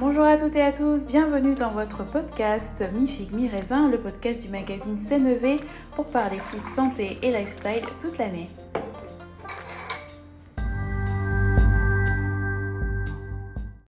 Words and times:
Bonjour 0.00 0.24
à 0.24 0.36
toutes 0.36 0.54
et 0.54 0.62
à 0.62 0.70
tous, 0.70 1.08
bienvenue 1.08 1.56
dans 1.56 1.72
votre 1.72 2.04
podcast 2.04 2.84
Mi 2.92 3.08
Figue 3.08 3.32
Mi 3.32 3.48
Raisin, 3.48 3.88
le 3.90 3.98
podcast 3.98 4.44
du 4.44 4.48
magazine 4.48 4.96
CNV 4.96 5.56
pour 5.96 6.06
parler 6.06 6.36
food, 6.36 6.64
santé 6.64 7.18
et 7.20 7.32
lifestyle 7.32 7.82
toute 8.00 8.16
l'année. 8.16 8.48